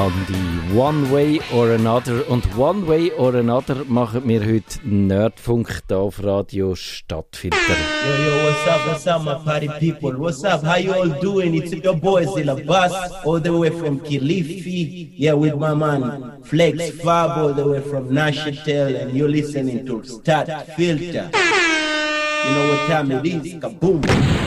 [0.00, 0.74] Landi.
[0.74, 2.26] One Way or Another.
[2.30, 7.58] Und One Way or Another machen wir heute Nerdfunk hier auf Radio Stadtfilter.
[7.58, 10.18] Yo, yo, what's up, what's up, my party people?
[10.18, 10.62] What's up?
[10.64, 11.54] How you all doing?
[11.54, 12.92] It's your boy Zilla Bass,
[13.26, 15.12] all the way from Kilifi.
[15.16, 20.02] Yeah, with my man Flex Fab, all the way from Nashitel, and you're listening to
[20.04, 21.28] Start Filter.
[22.46, 23.54] You know what time it is?
[23.60, 24.39] Kaboom!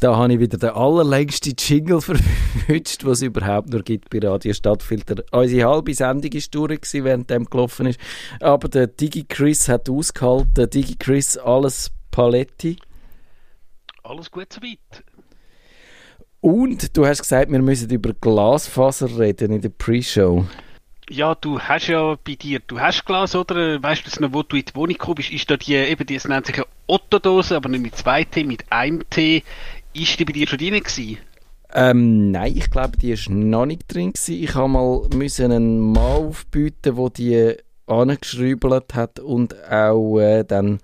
[0.00, 4.54] Da habe ich wieder den allerlängsten Jingle verwünscht, was es überhaupt nur gibt bei Radio
[4.54, 5.22] Stadtfilter.
[5.30, 8.00] Unsere halbe Sendung war durch, während dem gelaufen ist.
[8.40, 10.70] Aber der Digi Chris hat ausgehalten.
[10.70, 12.78] Digi Chris, alles Paletti.
[14.02, 15.04] Alles gut soweit.
[16.40, 20.46] Und du hast gesagt, wir müssen über Glasfaser reden in der Pre-Show.
[21.10, 23.82] Ja, du hast ja bei dir, du hast Glas, oder?
[23.82, 26.26] Weißt du noch, wo du in die Wohnung kommst, ist da die, eben, die, es
[26.26, 29.42] nennt sich eine Otto-Dose, aber nicht mit zwei T, mit einem T.
[29.92, 31.18] Ist die bei dir schon drin gewesen?
[31.72, 34.12] Ähm, nein, ich glaube, die war noch nicht drin.
[34.12, 34.42] Gewesen.
[34.42, 40.78] Ich habe mal müssen einen Mann aufbieten, der die angeschrübelt hat und auch äh, dann,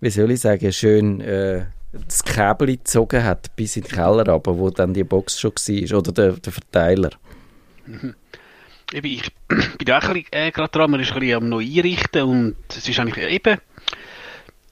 [0.00, 4.58] wie soll ich sagen, schön äh, das Kabel gezogen hat bis in den Keller aber
[4.58, 7.10] wo dann die Box schon war, oder der, der Verteiler.
[7.86, 8.14] Mhm.
[8.92, 9.32] Eben, ich
[9.78, 12.98] bin auch äh, gerade dran, man ist ein bisschen am neu einrichten und es ist
[12.98, 13.58] eigentlich eben,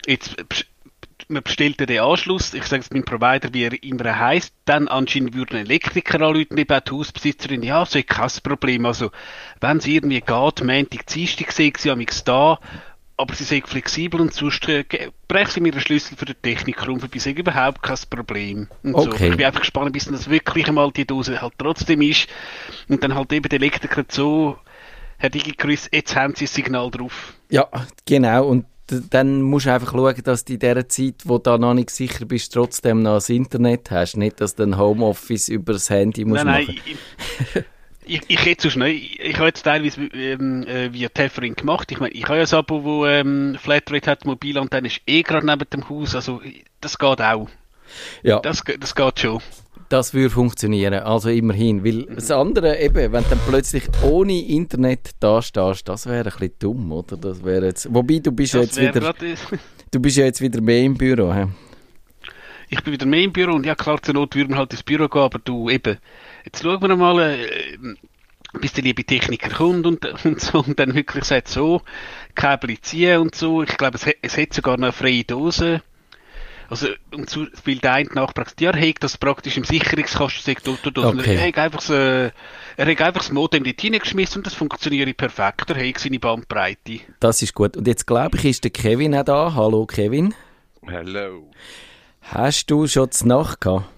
[0.06, 0.36] jetzt
[1.28, 5.34] man bestellt den Anschluss, ich sage es meinem Provider, wie er immer heißt, dann anscheinend
[5.34, 9.10] würden Elektriker anrufen, eben auch die Hausbesitzerin, ja, so ist kein Problem, also
[9.60, 12.58] wenn es irgendwie geht, Montag, Dienstag sehe ich sie da,
[13.16, 14.84] aber sie sind flexibel und sonst äh,
[15.28, 18.68] brechen sie mir den Schlüssel für den Techniker um, für sie überhaupt kein Problem.
[18.82, 19.16] Und okay.
[19.18, 19.24] so.
[19.24, 22.26] Ich bin einfach gespannt, bis das wirklich einmal die Dose halt trotzdem ist
[22.88, 24.58] und dann halt eben der Elektriker so,
[25.18, 27.34] Herr DigiChris, jetzt haben Sie ein Signal drauf.
[27.48, 27.68] Ja,
[28.06, 28.66] genau, und
[29.10, 32.24] dann musst du einfach schauen, dass du in dieser Zeit, wo du noch nicht sicher
[32.24, 34.16] bist, trotzdem noch das Internet hast.
[34.16, 36.80] Nicht, dass du ein Homeoffice über das Handy musst nein, machen
[37.54, 37.64] Nein,
[38.04, 41.90] ich, ich, ich hätte ich, ich habe jetzt teilweise ähm, äh, via Tethering gemacht.
[41.92, 45.00] Ich meine, ich habe ja ein Abo, wo ähm, Flatrate hat, mobil und dann ist
[45.06, 46.14] eh gerade neben dem Haus.
[46.14, 46.40] Also
[46.80, 47.48] das geht auch.
[48.22, 48.40] Ja.
[48.40, 49.40] Das, das geht schon.
[49.92, 51.84] Das würde funktionieren, also immerhin.
[51.84, 56.24] Weil das andere eben, wenn du dann plötzlich ohne Internet da stehst, das wäre ein
[56.24, 57.18] bisschen dumm, oder?
[57.18, 59.14] Das wäre jetzt, wobei, du bist ja jetzt wieder...
[59.90, 61.44] Du bist ja jetzt wieder mehr im Büro, he?
[62.70, 64.82] Ich bin wieder mehr im Büro und ja klar, zur Not würden wir halt ins
[64.82, 65.98] Büro gehen, aber du eben,
[66.46, 70.94] jetzt schauen wir mal, äh, bis der liebe Techniker kommt und, und so und dann
[70.94, 71.82] wirklich sagt, so,
[72.34, 73.62] Kabel ziehen und so.
[73.62, 75.82] Ich glaube, es, es hat sogar noch eine freie Dose
[76.72, 80.98] also, und so, weil der eine Nachbar ja, er hat das praktisch im Sicherungskasten gesagt,
[80.98, 81.34] okay.
[81.36, 82.32] er hat einfach so, er
[82.78, 85.68] hat einfach das Modem dort hineingeschmissen und das funktioniert perfekt.
[85.68, 87.00] Er hat seine Bandbreite.
[87.20, 87.76] Das ist gut.
[87.76, 89.54] Und jetzt glaube ich, ist der Kevin auch da.
[89.54, 90.34] Hallo Kevin.
[90.86, 91.50] Hallo.
[92.22, 93.91] Hast du schon die Nacht gehabt?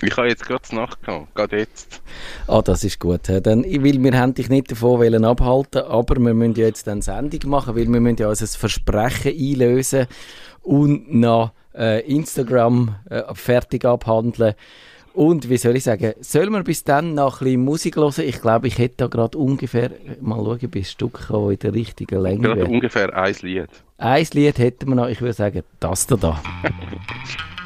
[0.00, 2.00] Ich habe jetzt gerade Nacht gehabt, gerade jetzt.
[2.46, 3.22] Ah, das ist gut.
[3.28, 7.02] Dann, weil wir haben dich nicht davon wollen abhalten, aber wir müssen ja jetzt eine
[7.02, 10.06] Sendung machen, weil wir müssen ja unser Versprechen einlösen
[10.62, 14.54] und noch äh, Instagram äh, fertig abhandeln.
[15.14, 18.24] Und wie soll ich sagen, soll man bis dann noch ein bisschen Musik hören?
[18.24, 22.22] Ich glaube, ich hätte da gerade ungefähr, mal schauen, bis Stück kommen, in der richtigen
[22.22, 23.68] Länge Gerade ungefähr ein Lied.
[23.96, 26.40] Ein Lied hätten wir noch, ich würde sagen, das da.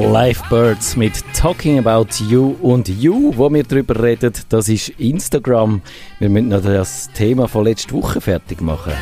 [0.00, 5.82] Lifebirds mit Talking About You und You, wo wir darüber reden, das ist Instagram.
[6.18, 8.92] Wir müssen noch das Thema von letzter Woche fertig machen.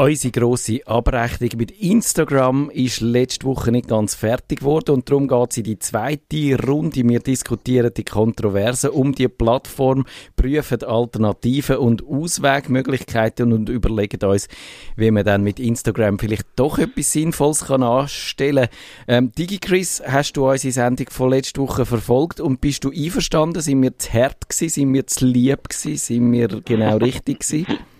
[0.00, 5.50] Unsere grosse Abrechnung mit Instagram ist letzte Woche nicht ganz fertig geworden und darum geht
[5.50, 7.06] es in die zweite Runde.
[7.06, 10.06] Wir diskutieren die Kontroversen um die Plattform,
[10.36, 14.48] prüfen Alternativen und Auswegmöglichkeiten und überlegen uns,
[14.96, 18.68] wie man dann mit Instagram vielleicht doch etwas Sinnvolles kann anstellen
[19.06, 19.26] kann.
[19.26, 23.60] Ähm, DigiChris, hast du unsere Sendung von letzter Woche verfolgt und bist du einverstanden?
[23.60, 24.70] Sind wir zu hart gewesen?
[24.70, 25.98] Sind wir zu lieb gewesen?
[25.98, 27.66] Sind wir genau richtig gewesen?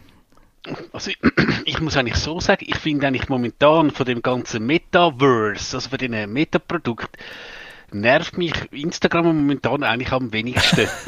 [0.92, 1.10] Also,
[1.64, 5.98] ich muss eigentlich so sagen, ich finde eigentlich momentan von dem ganzen Metaverse, also von
[5.98, 7.16] den Metaprodukt,
[7.92, 10.88] nervt mich Instagram momentan eigentlich am wenigsten.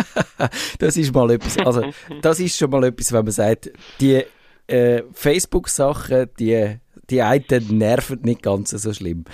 [0.81, 3.71] Das ist mal etwas, also das ist schon mal etwas, wenn man sagt,
[4.01, 4.25] die
[4.67, 6.79] äh, Facebook-Sachen, die,
[7.11, 9.25] die einen nerven nicht ganz so schlimm.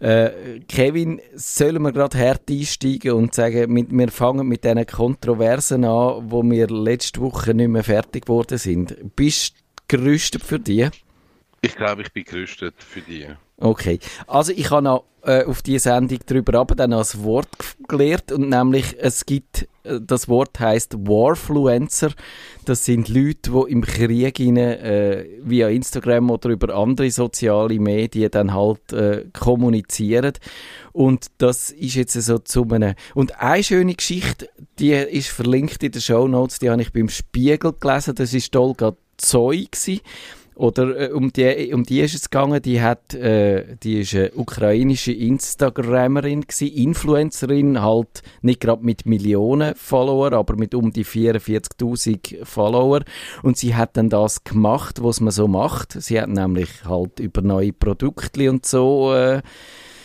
[0.00, 5.84] Äh, Kevin, sollen wir gerade hart einsteigen und sagen, wir, wir fangen mit diesen Kontroversen
[5.84, 8.96] an, wo wir letzte Woche nicht mehr fertig geworden sind.
[9.16, 9.54] Bist
[9.88, 10.88] du gerüstet für die?
[11.64, 13.26] Ich glaube, ich bin gerüstet für die.
[13.56, 17.48] Okay, also ich habe noch äh, auf diese Sendung darüber aber dann als Wort
[17.88, 22.10] gelernt und nämlich es gibt, äh, das Wort heißt Warfluencer.
[22.64, 28.30] Das sind Leute, die im Krieg rein, äh, via Instagram oder über andere soziale Medien
[28.30, 30.32] dann halt äh, kommunizieren
[30.92, 35.92] und das ist jetzt so zu einem und eine schöne Geschichte, die ist verlinkt in
[35.92, 40.00] den Show Notes, die habe ich beim Spiegel gelesen, das ist Olga Zoy gewesen.
[40.56, 44.32] Oder äh, um, die, um die ist es gegangen, die, hat, äh, die ist eine
[44.32, 52.44] ukrainische Instagrammerin, gewesen, Influencerin, halt nicht gerade mit Millionen Follower, aber mit um die 44'000
[52.44, 53.00] Follower.
[53.42, 56.00] Und sie hat dann das gemacht, was man so macht.
[56.00, 59.42] Sie hat nämlich halt über neue Produkte und so äh,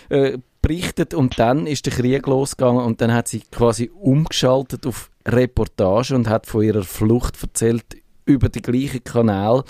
[0.10, 5.10] äh, berichtet und dann ist der Krieg losgegangen und dann hat sie quasi umgeschaltet auf
[5.26, 7.86] Reportage und hat von ihrer Flucht erzählt
[8.26, 9.64] über den gleichen Kanal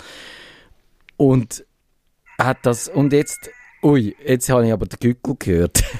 [1.20, 1.66] und
[2.38, 3.50] hat das, und jetzt,
[3.82, 5.84] ui, jetzt habe ich aber den Gückel gehört.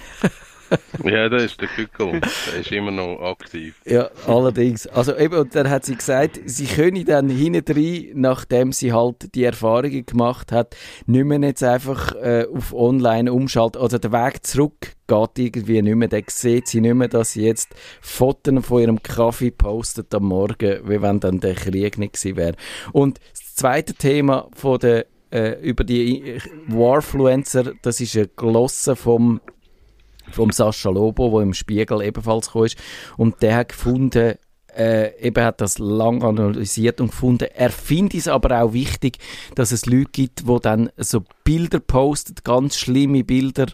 [1.03, 2.21] Ja, das ist der Kückel.
[2.21, 3.75] Der ist immer noch aktiv.
[3.85, 4.87] ja, allerdings.
[4.87, 9.35] Also eben, und dann hat sie gesagt, sie könne dann hinten rein, nachdem sie halt
[9.35, 10.77] die Erfahrungen gemacht hat,
[11.07, 13.83] nicht mehr jetzt einfach äh, auf online umschalten.
[13.83, 16.07] Also der Weg zurück geht irgendwie nicht mehr.
[16.09, 20.89] Dann sieht sie nicht mehr, dass sie jetzt Fotos von ihrem Kaffee postet am Morgen,
[20.89, 22.55] wie wenn dann der Krieg nicht gewesen wäre.
[22.93, 29.41] Und das zweite Thema von der äh, über die Warfluencer, das ist eine Glosse vom
[30.31, 32.79] vom Sascha Lobo, der im Spiegel ebenfalls gekommen ist.
[33.17, 34.35] Und der hat gefunden,
[34.77, 39.19] äh, eben hat das lang analysiert und gefunden, er findet es aber auch wichtig,
[39.55, 43.67] dass es Leute gibt, die dann so Bilder posten, ganz schlimme Bilder,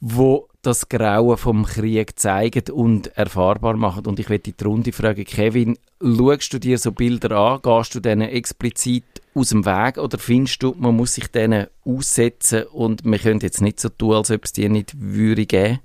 [0.00, 4.06] wo das Grauen vom Krieg zeigen und erfahrbar machen.
[4.06, 8.00] Und ich werde die Runde fragen, Kevin, schaust du dir so Bilder an, gehst du
[8.00, 13.20] denen explizit aus dem Weg oder findest du, man muss sich denen aussetzen und man
[13.20, 15.80] könnte jetzt nicht so tun, als ob es die nicht würde geben?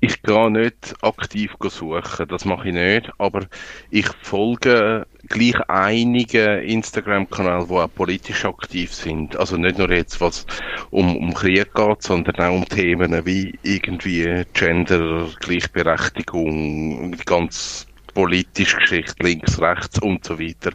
[0.00, 3.46] Ich gehe nicht aktiv suchen, das mache ich nicht, aber
[3.90, 9.36] ich folge gleich einige Instagram-Kanäle, die auch politisch aktiv sind.
[9.36, 10.46] Also nicht nur jetzt, was
[10.90, 19.22] um, um Krieg geht, sondern auch um Themen wie irgendwie Gender, Gleichberechtigung, ganz politische Geschichte,
[19.22, 20.70] links, rechts und so weiter.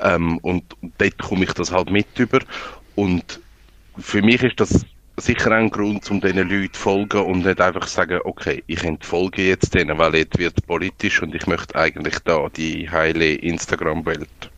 [0.00, 0.64] Ähm, und
[0.98, 2.40] dort komme ich das halt mit über.
[2.96, 3.40] Und
[3.98, 4.84] für mich ist das
[5.16, 9.42] sicher ein Grund, um diesen Leuten zu folgen und nicht einfach sagen, okay, ich entfolge
[9.42, 14.50] jetzt denen, weil jetzt wird politisch und ich möchte eigentlich da die heile Instagram-Welt.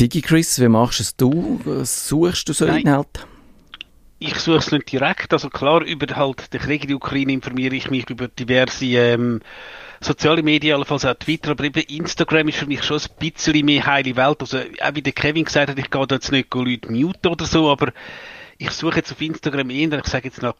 [0.00, 1.60] DigiChris, wie machst es du?
[1.84, 2.80] Suchst du so Nein.
[2.82, 3.20] Inhalte?
[4.24, 5.32] ich suche es nicht direkt.
[5.32, 9.40] Also klar, über halt den Krieg in der Ukraine informiere ich mich über diverse ähm,
[10.00, 13.86] soziale Medien, allenfalls auch Twitter, aber eben Instagram ist für mich schon ein bisschen mehr
[13.86, 14.40] heile Welt.
[14.40, 17.44] Also auch wie der Kevin gesagt hat, ich gehe da jetzt nicht Leute muten oder
[17.44, 17.92] so, aber
[18.58, 20.54] ich suche jetzt auf Instagram eher, ich sage jetzt noch,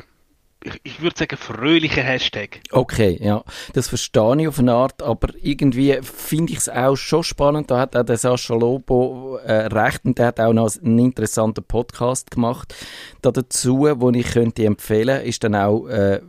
[0.82, 2.61] ich, würde sagen, fröhliche Hashtag.
[2.70, 3.44] Okay, ja,
[3.75, 7.70] das verstehe ich auf eine Art, aber irgendwie finde ich es auch schon spannend.
[7.70, 11.64] Da hat auch der Sascha Lobo äh, recht und der hat auch noch einen interessanten
[11.64, 12.75] Podcast gemacht.
[13.20, 16.20] Da dazu, wo ich könnte empfehlen, ist dann auch äh,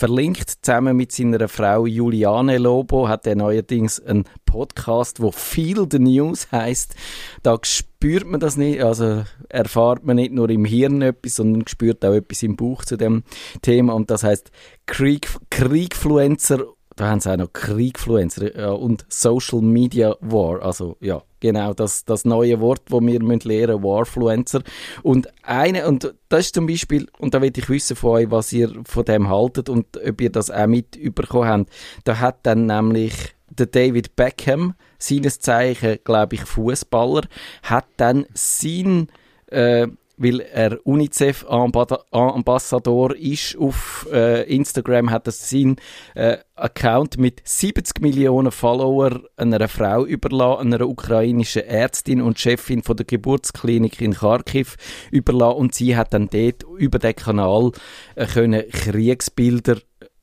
[0.00, 5.98] verlinkt zusammen mit seiner Frau Juliane Lobo hat er neuerdings einen Podcast, wo Feel the
[5.98, 6.94] News heißt.
[7.42, 12.02] Da spürt man das nicht, also erfahrt man nicht nur im Hirn etwas, sondern spürt
[12.02, 13.24] auch etwas im Bauch zu dem
[13.60, 14.50] Thema und das heißt
[14.86, 16.64] Krieg, Kriegfluencer
[16.96, 20.62] da haben sie auch noch Kriegfluencer ja, und Social Media War.
[20.62, 24.62] Also ja, genau das, das neue Wort, das wir müssen lernen Warfluencer.
[25.02, 28.52] Und eine, und das ist zum Beispiel, und da will ich wissen von euch, was
[28.52, 31.70] ihr von dem haltet und ob ihr das auch mit überkommen habt.
[32.04, 37.22] Da hat dann nämlich der David Beckham, seines Zeichen, glaube ich, Fußballer,
[37.62, 39.08] hat dann sein
[39.46, 39.88] äh,
[40.20, 45.76] weil er UNICEF-Ambassador ist auf äh, Instagram, hat er seinen
[46.14, 52.98] äh, Account mit 70 Millionen Follower einer Frau überlassen, einer ukrainischen Ärztin und Chefin von
[52.98, 54.76] der Geburtsklinik in Kharkiv
[55.10, 55.56] überlassen.
[55.56, 57.72] Und sie hat dann dort über den Kanal
[58.14, 59.78] äh, können Kriegsbilder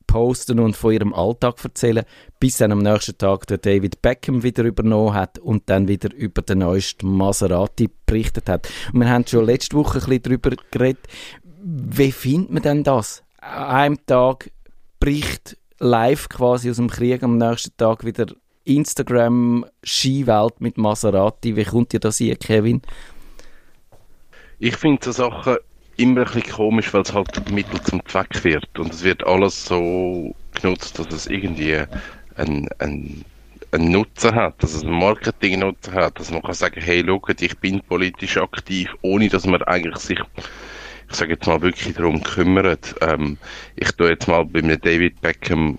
[0.08, 2.04] posten und von ihrem Alltag erzählen,
[2.40, 6.42] bis dann am nächsten Tag der David Beckham wieder übernommen hat und dann wieder über
[6.42, 8.68] den neuesten Maserati berichtet hat.
[8.92, 11.06] Und wir haben schon letzte Woche ein bisschen darüber geredet,
[11.62, 13.22] wie findet man denn das?
[13.40, 14.50] An einem Tag
[14.98, 18.26] bricht live quasi aus dem Krieg am nächsten Tag wieder
[18.64, 21.54] Instagram-Skiwelt mit Maserati.
[21.56, 22.82] Wie kommt dir das hier, Kevin?
[24.58, 25.58] Ich finde so Sachen
[25.98, 28.78] immer ein bisschen komisch, weil es halt Mittel zum Zweck wird.
[28.78, 31.76] Und es wird alles so genutzt, dass es irgendwie
[32.36, 33.24] ein, ein,
[33.72, 37.58] einen Nutzen hat, dass es einen Marketing-Nutzen hat, dass man kann sagen, hey, schaut, ich
[37.58, 40.20] bin politisch aktiv, ohne dass man eigentlich sich
[41.10, 42.94] ich sage jetzt mal wirklich darum kümmert.
[43.00, 43.38] Ähm,
[43.76, 45.78] ich tue jetzt mal bei mir David Beckham,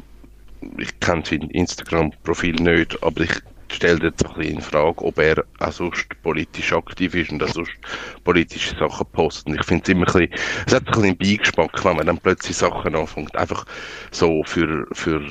[0.78, 3.40] ich kenne sein Instagram-Profil nicht, aber ich
[3.80, 7.48] stelle jetzt ein bisschen in Frage, ob er auch sonst politisch aktiv ist und auch
[7.48, 7.72] sonst
[8.26, 9.56] politische Sachen postet.
[9.56, 10.34] Ich finde es immer ein bisschen,
[10.68, 13.66] es hat ein bisschen einen Beigeschmack, wenn man dann plötzlich Sachen anfängt, einfach
[14.12, 15.26] so für, für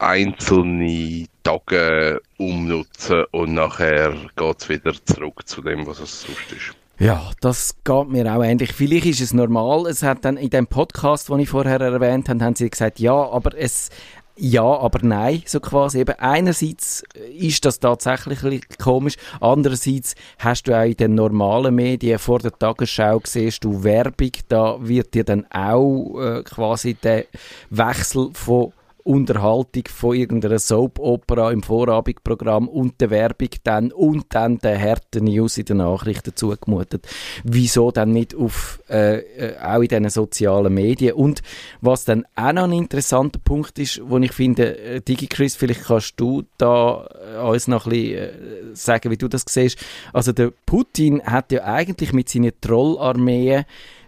[0.00, 6.74] einzelne Tage umnutzen und nachher geht es wieder zurück zu dem, was es sonst ist.
[6.98, 8.72] Ja, das geht mir auch ähnlich.
[8.72, 9.86] Vielleicht ist es normal.
[9.86, 13.14] Es hat dann in dem Podcast, den ich vorher erwähnt habe, haben sie gesagt, ja,
[13.14, 13.90] aber es,
[14.36, 16.00] ja, aber nein, so quasi.
[16.00, 17.04] Eben einerseits
[17.36, 18.40] ist das tatsächlich
[18.78, 24.32] komisch, andererseits hast du auch in den normalen Medien vor der Tagesschau siehst du Werbung,
[24.48, 27.26] da wird dir dann auch äh, quasi der
[27.70, 28.72] Wechsel von
[29.04, 35.58] Unterhaltung von irgendeiner Soap-Opera im Vorabendprogramm und der Werbung dann und dann der harten News
[35.58, 37.06] in den Nachrichten zugemutet.
[37.44, 41.14] Wieso dann nicht auf, äh, äh, auch in diesen sozialen Medien?
[41.14, 41.42] Und
[41.80, 46.14] was dann auch noch ein interessanter Punkt ist, wo ich finde, äh, DigiChris, vielleicht kannst
[46.18, 49.78] du da äh, uns noch ein bisschen sagen, wie du das siehst.
[50.12, 53.64] Also der Putin hat ja eigentlich mit seinen Trollarmeen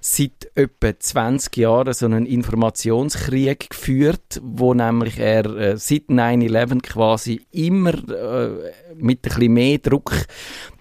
[0.07, 7.47] seit etwa 20 Jahren so einen Informationskrieg geführt, wo nämlich er äh, seit 9-11 quasi
[7.53, 10.13] immer äh, mit ein bisschen mehr Druck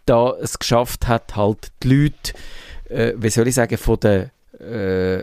[0.06, 2.34] da es geschafft hat, halt die Leute,
[2.90, 4.32] äh, wie soll ich sagen, von der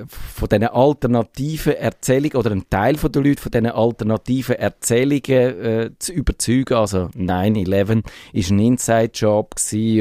[0.07, 5.91] von diesen alternativen Erzählungen oder ein Teil von den Leuten von diesen alternativen Erzählungen äh,
[5.99, 6.75] zu überzeugen.
[6.75, 9.55] Also 9-11 ist ein Inside-Job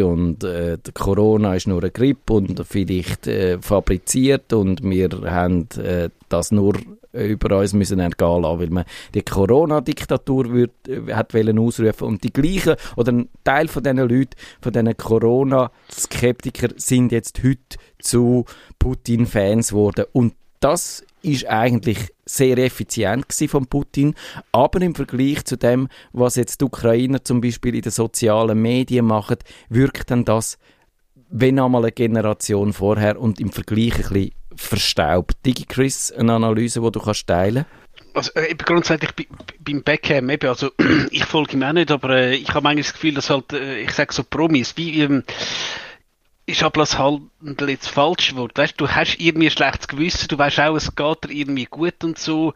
[0.03, 6.09] und äh, Corona ist nur eine Grippe und vielleicht äh, fabriziert und wir haben äh,
[6.29, 6.75] das nur
[7.13, 12.07] über uns müssen ergehen lassen, weil man die Corona-Diktatur äh, hat wollen ausrufen.
[12.07, 17.77] Und die gleichen oder ein Teil von diesen Leuten, von diesen Corona-Skeptiker sind jetzt heute
[17.99, 18.45] zu
[18.77, 20.05] Putin-Fans geworden.
[20.11, 24.13] Und das ist eigentlich sehr effizient von Putin,
[24.51, 29.05] aber im Vergleich zu dem, was jetzt die Ukrainer zum Beispiel in den sozialen Medien
[29.05, 29.37] machen,
[29.69, 30.57] wirkt dann das
[31.29, 35.37] wenn einmal eine Generation vorher und im Vergleich ein bisschen verstaubt.
[35.45, 37.65] Digi Chris, eine Analyse, die du kannst teilen
[38.13, 39.11] also äh, grundsätzlich
[39.59, 40.71] beim Beckham, eben, also
[41.11, 43.81] ich folge ihm auch nicht, aber äh, ich habe manchmal das Gefühl, dass halt, äh,
[43.81, 45.23] ich sage so Promis, wie ähm,
[46.45, 47.21] ist aber das halt
[47.67, 51.23] jetzt falsch Wort, weißt du, hast irgendwie ein schlechtes Gewissen, du weißt auch, es geht
[51.25, 52.53] dir irgendwie gut und so,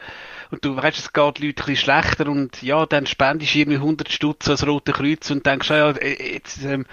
[0.49, 3.77] und du weißt, es geht Leuten ein bisschen schlechter und ja, dann spendest du irgendwie
[3.77, 6.85] 100 Stutz als Rote Kreuz und denkst, ja, äh, jetzt ähm,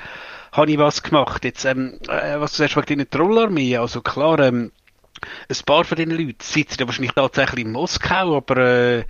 [0.52, 4.38] habe ich was gemacht, jetzt, ähm, äh, was du sagst, wegen deiner Trollarmee, also klar,
[4.40, 4.72] ähm,
[5.48, 9.04] ein paar von diesen Leuten sitzen ja wahrscheinlich tatsächlich in Moskau, aber äh,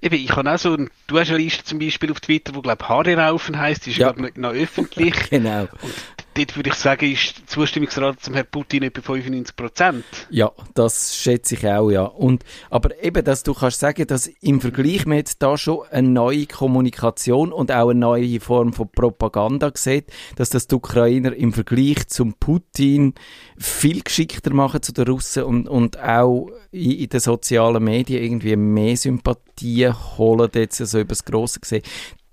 [0.00, 2.88] eben, ich habe auch so, du hast eine Liste zum Beispiel auf Twitter, wo glaube
[2.88, 4.12] Haare raufen heisst, die ist ja.
[4.12, 5.14] glaube noch öffentlich.
[5.30, 5.68] genau.
[5.82, 5.94] Und
[6.40, 10.04] dort würde ich sagen, ist die Zustimmungsrate zum Herrn Putin etwa 95 Prozent.
[10.30, 12.04] Ja, das schätze ich auch, ja.
[12.04, 16.08] Und, aber eben, dass du kannst sagen, dass im Vergleich man jetzt da schon eine
[16.08, 20.06] neue Kommunikation und auch eine neue Form von Propaganda sieht,
[20.36, 23.14] dass das die Ukrainer im Vergleich zum Putin
[23.58, 28.56] viel geschickter machen zu den Russen und, und auch in, in den sozialen Medien irgendwie
[28.56, 31.82] mehr Sympathie holen, jetzt so über das Grosse gesehen.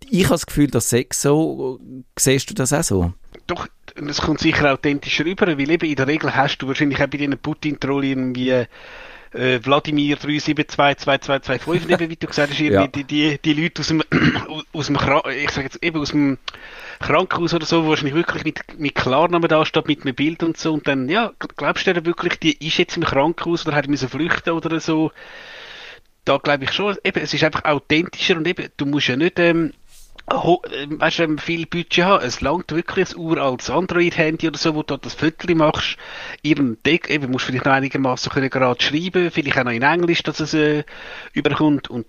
[0.10, 1.80] Ich habe das Gefühl, dass Sex so,
[2.18, 3.14] siehst du das auch so?
[3.48, 7.08] Doch, es kommt sicher authentischer rüber, weil eben in der Regel hast du wahrscheinlich auch
[7.08, 8.66] bei diesen Putin-Troll irgendwie
[9.34, 12.88] äh, Wladimir 3722225, eben, wie du gesagt hast, ja.
[12.88, 14.04] die, die, die Leute aus dem,
[14.74, 14.98] aus dem,
[15.36, 16.38] ich sag jetzt eben aus dem
[17.00, 20.58] Krankenhaus oder so, wo wahrscheinlich wirklich mit, mit Klarnamen da steht, mit einem Bild und
[20.58, 23.88] so, und dann, ja, glaubst du denn wirklich, die ist jetzt im Krankenhaus oder hat
[23.88, 25.12] müssen flüchten oder so?
[26.26, 29.40] Da glaube ich schon, eben, es ist einfach authentischer und eben, du musst ja nicht,
[29.40, 29.74] ähm,
[30.30, 32.26] Oh, weißt du, viel Budget haben.
[32.26, 35.98] Es langt wirklich ein uraltes Android-Handy oder so, wo du das Foto machst.
[36.44, 40.42] Ihren Deck, eben, musst vielleicht noch einigermaßen gerade schreiben, vielleicht auch noch in Englisch, dass
[40.42, 40.84] es äh,
[41.32, 41.90] überkommt.
[41.90, 42.08] Und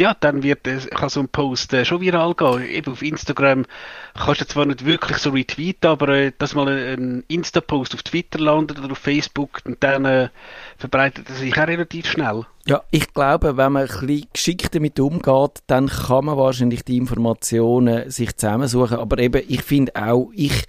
[0.00, 2.68] ja, dann wird äh, kann so ein Post äh, schon viral gehen.
[2.68, 3.66] Eben auf Instagram
[4.14, 8.40] kannst du zwar nicht wirklich so retweeten, aber äh, dass mal ein Insta-Post auf Twitter
[8.40, 10.28] landet oder auf Facebook und dann äh,
[10.76, 12.46] verbreitet er sich auch relativ schnell.
[12.66, 16.98] Ja, ich glaube, wenn man ein bisschen geschickt damit umgeht, dann kann man wahrscheinlich die
[16.98, 18.98] Informationen sich zusammensuchen.
[18.98, 20.66] Aber eben, ich finde auch, ich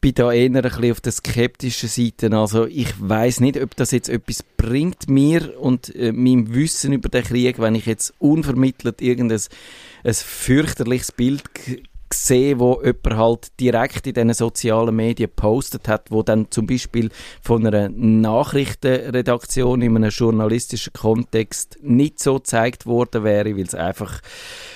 [0.00, 2.34] bin da eher ein bisschen auf der skeptischen Seite.
[2.36, 7.08] Also ich weiß nicht, ob das jetzt etwas bringt mir und äh, meinem Wissen über
[7.08, 9.40] den Krieg, wenn ich jetzt unvermittelt irgendein
[10.04, 11.42] ein fürchterliches Bild
[12.12, 17.10] gesehen, wo jemand halt direkt in diesen sozialen Medien postet hat, wo dann zum Beispiel
[17.42, 24.20] von einer Nachrichtenredaktion in einem journalistischen Kontext nicht so gezeigt worden wäre, weil es einfach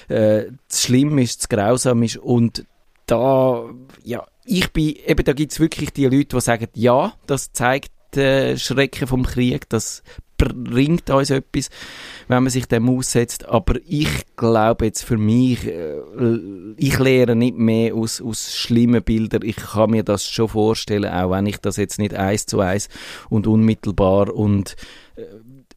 [0.09, 2.17] äh, zu schlimm ist, zu grausam ist.
[2.17, 2.65] Und
[3.07, 3.65] da,
[4.03, 7.93] ja, ich bin, eben da gibt es wirklich die Leute, die sagen, ja, das zeigt
[8.15, 10.03] den Schrecken vom Krieg, das
[10.37, 11.71] bringt uns etwas,
[12.29, 13.47] wenn man sich dem aussetzt.
[13.47, 16.01] Aber ich glaube jetzt für mich, äh,
[16.77, 19.43] ich lehre nicht mehr aus, aus schlimmen Bildern.
[19.45, 22.89] Ich kann mir das schon vorstellen, auch wenn ich das jetzt nicht eins zu eins
[23.29, 24.77] und unmittelbar und
[25.17, 25.23] äh,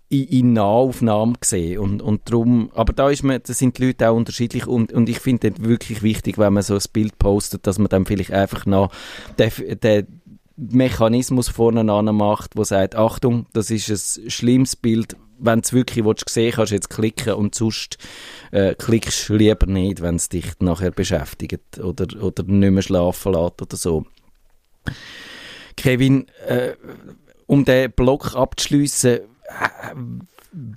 [0.09, 1.79] in, in Nahaufnahmen sehe.
[1.79, 5.07] Und, und darum, aber da ist man, da sind die Leute auch unterschiedlich und, und
[5.07, 8.31] ich finde es wirklich wichtig, wenn man so ein Bild postet, dass man dann vielleicht
[8.31, 8.91] einfach noch
[9.37, 10.18] den, den,
[10.59, 16.03] Mechanismus voneinander macht, wo sagt, Achtung, das ist ein schlimmes Bild, wenn du es wirklich
[16.03, 17.97] willst, sehen kannst jetzt klicken und sonst
[18.51, 23.33] äh, klickst du lieber nicht, wenn es dich nachher beschäftigt oder, oder nicht mehr schlafen
[23.33, 24.05] lässt oder so.
[25.77, 26.73] Kevin, äh,
[27.45, 29.95] um den Block abzuschliessen, äh,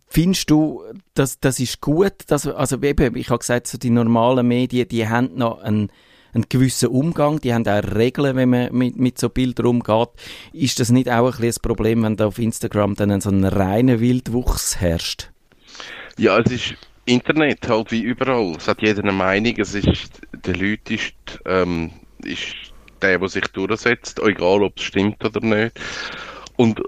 [0.07, 0.83] findest du,
[1.15, 5.09] dass das ist gut, dass, also eben, ich habe gesagt, so die normalen Medien, die
[5.09, 5.91] haben noch einen
[6.35, 10.09] einen gewissen Umgang, die haben auch Regeln, wenn man mit, mit so Bildern umgeht.
[10.53, 14.01] Ist das nicht auch ein, ein Problem, wenn da auf Instagram dann so ein reiner
[14.01, 15.31] Wildwuchs herrscht?
[16.19, 16.75] Ja, es ist
[17.05, 18.55] Internet halt wie überall.
[18.57, 19.55] Es hat jeder eine Meinung.
[19.59, 21.15] Es ist, der Leute ist,
[21.47, 21.91] ähm,
[22.25, 22.55] ist
[23.03, 25.79] der, der sich durchsetzt, egal ob es stimmt oder nicht.
[26.57, 26.81] Und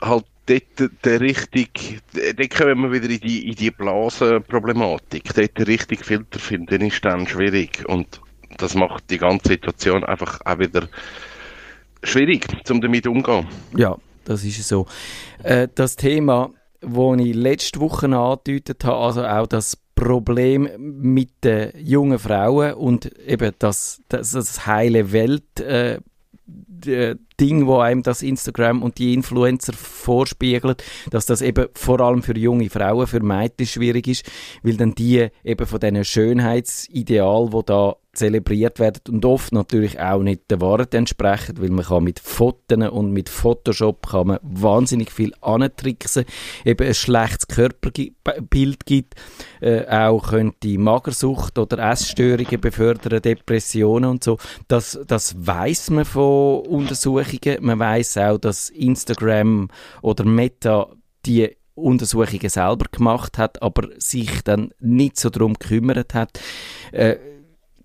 [0.00, 5.32] halt dort der richtig, dort kommen wir wieder in die, in die Blasenproblematik.
[5.34, 7.84] Dort den richtigen Filter finden ist dann schwierig.
[7.86, 8.20] Und
[8.56, 10.88] das macht die ganze Situation einfach auch wieder
[12.02, 13.46] schwierig, um damit umzugehen.
[13.76, 14.86] Ja, das ist so.
[15.42, 21.72] Äh, das Thema, das ich letzte Woche angedeutet habe, also auch das Problem mit den
[21.76, 26.00] jungen Frauen und eben das, das, das heile Welt äh,
[27.40, 32.36] Ding, wo einem das Instagram und die Influencer vorspiegelt, dass das eben vor allem für
[32.36, 34.30] junge Frauen, für Mädchen schwierig ist,
[34.62, 40.22] weil dann die eben von diesen Schönheitsideal, wo da zelebriert werden und oft natürlich auch
[40.22, 45.12] nicht der Wahrheit entsprechen, weil man kann mit Fotos und mit Photoshop kann man wahnsinnig
[45.12, 46.24] viel antricksen,
[46.64, 49.14] eben ein schlechtes Körperbild gibt,
[49.60, 54.38] äh, auch könnte Magersucht oder Essstörungen befördern, Depressionen und so.
[54.68, 57.29] Das, das weiß man von Untersuchungen.
[57.60, 59.68] Man weiß auch, dass Instagram
[60.02, 60.88] oder Meta
[61.26, 66.40] die Untersuchungen selber gemacht hat, aber sich dann nicht so darum gekümmert hat.
[66.92, 67.16] Äh,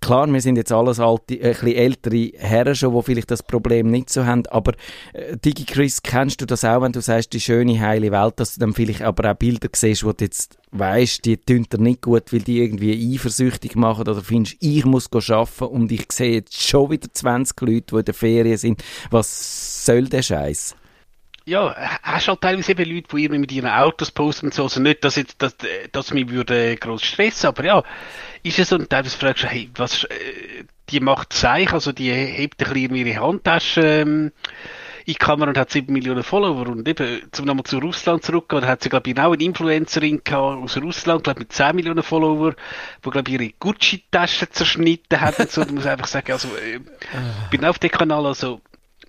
[0.05, 3.89] klar, wir sind jetzt alles alte, äh, ein ältere Herren schon, die vielleicht das Problem
[3.89, 4.73] nicht so haben, aber
[5.13, 8.59] äh, Digi kennst du das auch, wenn du sagst, die schöne, heile Welt, dass du
[8.59, 12.31] dann vielleicht aber auch Bilder siehst, wo du jetzt weißt, die tun dir nicht gut,
[12.31, 16.91] weil die irgendwie eifersüchtig machen oder findest, ich muss arbeiten und ich sehe jetzt schon
[16.91, 18.83] wieder 20 Leute, die in der Ferien sind.
[19.09, 20.75] Was soll der Scheiß?
[21.45, 24.79] Ja, hast halt teilweise eben Leute, die irgendwie mit ihren Autos posten und so, also
[24.79, 25.55] nicht, dass jetzt, dass,
[25.91, 27.83] dass mich würde groß stressen, aber ja,
[28.43, 32.11] ist es so, und teilweise fragst du, hey, was, äh, die macht Seich, also die
[32.11, 34.31] hebt ein bisschen ihre Handtasche, ähm,
[35.05, 36.67] in die Kamera und hat 7 Millionen Follower.
[36.67, 40.21] Und eben, zum nochmal zu Russland zurückgehen, da hat sie, glaube ich, auch eine Influencerin
[40.23, 42.55] gehabt aus Russland, glaube mit 10 Millionen Follower,
[43.03, 46.47] wo, glaube ich, ihre Gucci-Tasche zerschnitten hat und so, da muss ich einfach sagen, also,
[46.55, 46.79] äh,
[47.51, 48.61] bin auf dem Kanal, also,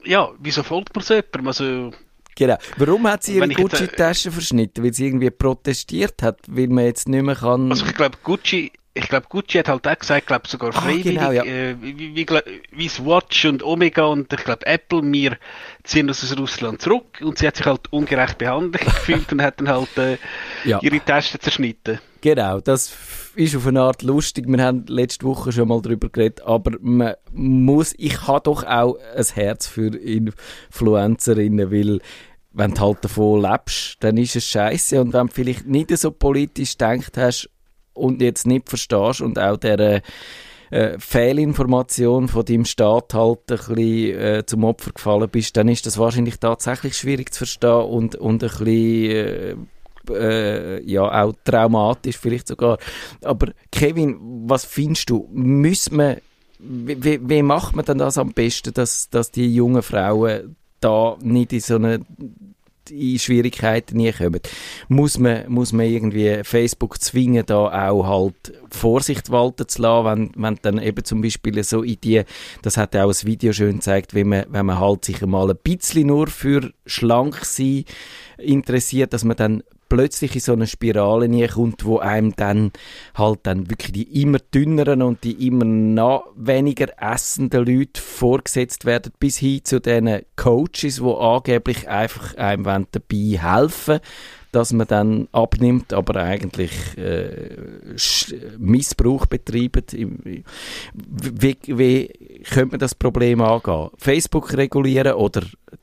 [0.05, 1.93] ja, wieso folgt man so jemandem, also,
[2.37, 2.57] Genau.
[2.77, 4.85] Warum hat sie ihre Gucci-Tasche verschnitten?
[4.85, 7.71] Weil sie irgendwie protestiert hat, weil man jetzt nicht mehr kann...
[7.71, 8.71] Also ich glaube, Gucci...
[8.99, 11.45] Ich glaube, Gucci hat halt auch gesagt, glaube sogar ah, freiwillig, ah, genau, ja.
[11.45, 12.27] äh, wie, wie,
[12.71, 15.37] wie Swatch und Omega und ich glaube Apple, wir
[15.85, 19.61] ziehen uns aus Russland zurück und sie hat sich halt ungerecht behandelt gefühlt und hat
[19.61, 20.17] dann halt äh,
[20.65, 20.81] ja.
[20.81, 21.99] ihre Tasche zerschnitten.
[22.27, 22.93] Genau, das
[23.37, 24.47] ist auf eine Art lustig.
[24.49, 28.99] Wir haben letzte Woche schon mal darüber geredet, aber man muss, ich habe doch auch
[29.15, 32.01] ein Herz für Influencerinnen, weil
[32.53, 36.11] wenn du halt davon lebst, dann ist es scheiße und wenn du vielleicht nicht so
[36.11, 37.49] politisch denkt hast
[37.95, 40.03] und jetzt nicht verstehst und auch der
[40.71, 45.87] äh, Fehlinformation von deinem Staat halt ein bisschen äh, zum Opfer gefallen bist, dann ist
[45.87, 49.55] das wahrscheinlich tatsächlich schwierig zu verstehen und, und ein bisschen äh,
[50.11, 52.79] äh, ja, auch traumatisch vielleicht sogar.
[53.23, 55.29] Aber Kevin, was findest du?
[55.33, 56.21] Müssen wir,
[56.59, 61.53] wie, wie macht man denn das am besten, dass, dass die jungen Frauen da nicht
[61.53, 62.01] in so eine
[62.91, 64.41] in Schwierigkeiten nie kommen.
[64.89, 70.43] Muss man, muss man irgendwie Facebook zwingen, da auch halt Vorsicht walten zu lassen, wenn,
[70.43, 72.23] wenn dann eben zum Beispiel so in die,
[72.63, 75.51] das hat ja auch ein Video schön gezeigt, wenn man, wenn man halt sich mal
[75.51, 77.85] ein bisschen nur für schlank sein
[78.39, 82.73] interessiert, dass man dann plötzlich in so eine Spirale kommt, wo einem dann
[83.15, 89.13] halt dann wirklich die immer dünneren und die immer noch weniger essenden Leute vorgesetzt werden,
[89.19, 94.01] bis hin zu den Coaches, die angeblich einfach einem dabei helfen
[94.57, 97.57] dass man dann abnimmt, aber eigentlich äh,
[98.57, 99.93] Missbrauch betreibt.
[99.93, 102.11] Wie, wie
[102.51, 103.91] könnte man das Problem angehen?
[103.99, 105.43] Facebook regulieren oder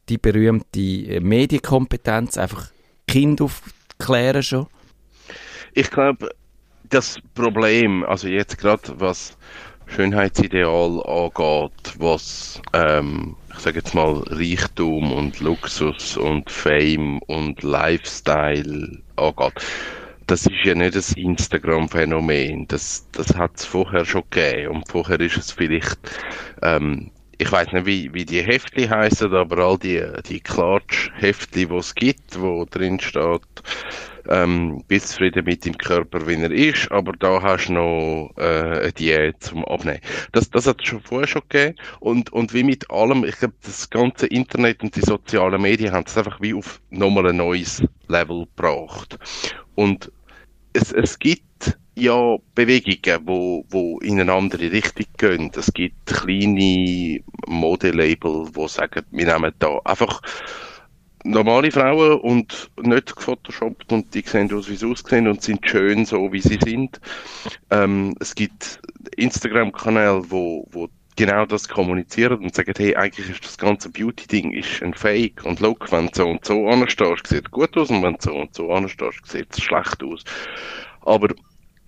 [0.09, 2.71] die berühmte Medienkompetenz einfach
[3.07, 3.43] Kind
[3.99, 4.67] aufklären schon?
[5.73, 6.29] Ich glaube,
[6.89, 9.37] das Problem, also jetzt gerade was
[9.87, 18.99] Schönheitsideal angeht, was ähm, ich sage jetzt mal Reichtum und Luxus und Fame und Lifestyle
[19.15, 19.53] angeht,
[20.27, 22.67] das ist ja nicht das Instagram-Phänomen.
[22.67, 24.77] Das, das hat es vorher schon gegeben.
[24.77, 25.99] Und vorher ist es vielleicht,
[26.61, 31.75] ähm, ich weiß nicht, wie, wie die Heftli heißen, aber all die, die Klatsch-Heftli, die
[31.75, 33.41] es gibt, wo drin steht,
[34.29, 38.79] ähm, bist zufrieden mit dem Körper, wie er ist, aber da hast du noch äh,
[38.81, 39.99] eine Diät zum Abnehmen.
[40.31, 43.55] Das, das hat es schon vorher schon gegeben und, und wie mit allem, ich glaube,
[43.63, 47.83] das ganze Internet und die sozialen Medien haben es einfach wie auf nochmal ein neues
[48.07, 49.17] Level gebracht.
[49.75, 50.11] Und
[50.73, 51.43] es, es gibt
[51.95, 55.51] ja Bewegungen, wo, wo in eine andere Richtung gehen.
[55.55, 60.21] Es gibt kleine Modelabel, die sagen, wir nehmen da einfach
[61.23, 66.05] normale Frauen und nicht gefotoshoppt und die sehen aus, wie sie aussehen und sind schön
[66.05, 66.99] so, wie sie sind.
[67.69, 68.81] Ähm, es gibt
[69.15, 74.81] Instagram-Kanäle, wo, wo genau das kommunizieren und sagen, hey, eigentlich ist das ganze Beauty-Ding ist
[74.81, 78.15] ein Fake und look, wenn du so und so anstehst, sieht gut aus und wenn
[78.15, 80.23] du so und so anstehst, sieht es schlecht aus.
[81.01, 81.29] Aber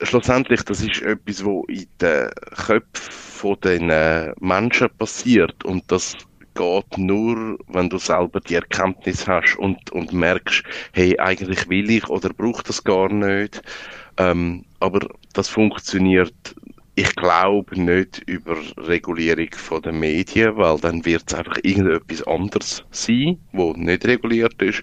[0.02, 2.30] schlussendlich, das ist etwas, was in den
[2.66, 6.16] Köpfen der Menschen passiert und das
[6.56, 12.10] geht nur, wenn du selber die Erkenntnis hast und, und merkst, hey, eigentlich will ich
[12.10, 13.62] oder brauche das gar nicht.
[14.18, 16.56] Ähm, aber das funktioniert,
[16.96, 22.86] ich glaube, nicht über Regulierung von den Medien, weil dann wird es einfach irgendetwas anderes
[22.92, 24.82] sein, wo nicht reguliert ist,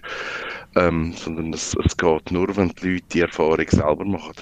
[0.75, 4.33] ähm, sondern es, es geht nur, wenn die Leute die Erfahrung selber machen.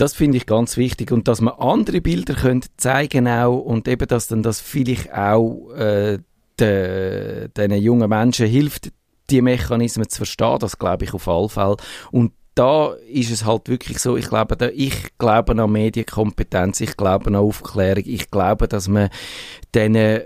[0.00, 1.12] Das finde ich ganz wichtig.
[1.12, 5.70] Und dass man andere Bilder können zeigen auch und eben, dass dann das vielleicht auch
[5.72, 6.20] äh,
[6.58, 8.92] de, diesen jungen Menschen hilft,
[9.28, 11.76] die Mechanismen zu verstehen, das glaube ich auf alle Fälle.
[12.12, 16.96] Und da ist es halt wirklich so, ich glaube, da, ich glaube an Medienkompetenz, ich
[16.96, 19.10] glaube an Aufklärung, ich glaube, dass man
[19.74, 20.22] denen,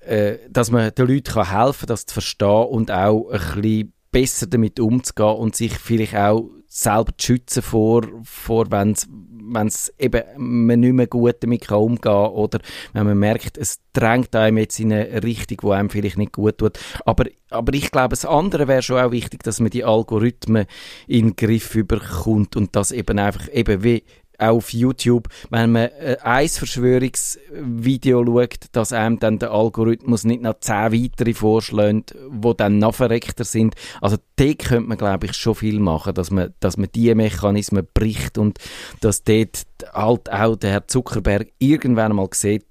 [0.00, 3.92] äh, dass man den Leuten kann helfen kann, das zu verstehen und auch ein bisschen
[4.12, 10.22] besser damit umzugehen und sich vielleicht auch selber zu schützen vor, vor wenn es eben
[10.36, 12.58] man nicht mehr gut damit kann umgehen kann oder
[12.92, 16.58] wenn man merkt, es drängt einem jetzt in eine Richtung, die einem vielleicht nicht gut
[16.58, 16.78] tut.
[17.06, 20.66] Aber, aber ich glaube, das andere wäre schon auch wichtig, dass man die Algorithmen
[21.06, 24.04] in den Griff überkommt und das eben einfach eben wie
[24.38, 30.60] auf YouTube, wenn man äh, ein Verschwörungsvideo schaut, dass einem dann der Algorithmus nicht noch
[30.60, 33.74] zehn weitere vorschlägt, wo dann noch verreckter sind.
[34.00, 37.86] Also da könnte man, glaube ich, schon viel machen, dass man, dass man diese Mechanismen
[37.94, 38.58] bricht und
[39.00, 42.64] dass dort halt auch der Herr Zuckerberg irgendwann mal sieht,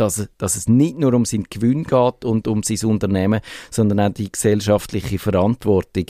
[0.00, 4.14] dass, dass es nicht nur um seinen Gewinn geht und um sein Unternehmen, sondern auch
[4.14, 6.06] die gesellschaftliche Verantwortung.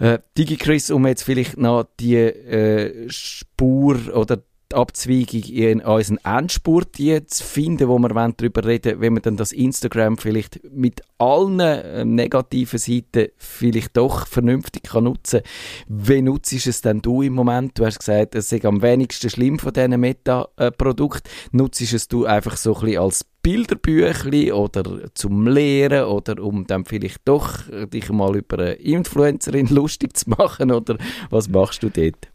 [0.00, 4.42] Äh, DigiChris, um jetzt vielleicht noch die äh, Spur oder
[4.74, 10.18] Abzweigung in unseren Endspurt zu finden, wo wir darüber reden wenn man dann das Instagram
[10.18, 16.06] vielleicht mit allen äh, negativen Seiten vielleicht doch vernünftig kann nutzen kann.
[16.06, 17.78] Wie nutzt es denn du im Moment?
[17.78, 21.28] Du hast gesagt, es ist am wenigsten schlimm von diesen Meta-Produkten.
[21.52, 26.84] Nutzt es du einfach so ein bisschen als Bilderbüchli oder zum Lehren oder um dann
[26.84, 27.60] vielleicht doch
[27.92, 30.98] dich mal über eine Influencerin lustig zu machen oder
[31.30, 32.28] was machst du dort?